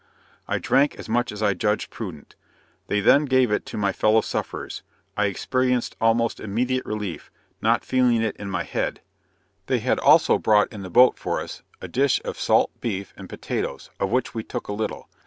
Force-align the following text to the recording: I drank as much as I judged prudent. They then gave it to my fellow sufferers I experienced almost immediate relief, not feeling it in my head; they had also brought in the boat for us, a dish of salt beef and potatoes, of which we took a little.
I 0.47 0.57
drank 0.57 0.95
as 0.95 1.07
much 1.07 1.31
as 1.31 1.43
I 1.43 1.53
judged 1.53 1.91
prudent. 1.91 2.35
They 2.87 3.01
then 3.01 3.25
gave 3.25 3.51
it 3.51 3.67
to 3.67 3.77
my 3.77 3.91
fellow 3.93 4.21
sufferers 4.21 4.81
I 5.15 5.27
experienced 5.27 5.95
almost 6.01 6.39
immediate 6.39 6.87
relief, 6.87 7.29
not 7.61 7.85
feeling 7.85 8.23
it 8.23 8.35
in 8.37 8.49
my 8.49 8.63
head; 8.63 9.01
they 9.67 9.77
had 9.77 9.99
also 9.99 10.39
brought 10.39 10.73
in 10.73 10.81
the 10.81 10.89
boat 10.89 11.19
for 11.19 11.39
us, 11.39 11.61
a 11.81 11.87
dish 11.87 12.19
of 12.25 12.39
salt 12.39 12.71
beef 12.81 13.13
and 13.15 13.29
potatoes, 13.29 13.91
of 13.99 14.09
which 14.09 14.33
we 14.33 14.41
took 14.43 14.67
a 14.67 14.73
little. 14.73 15.07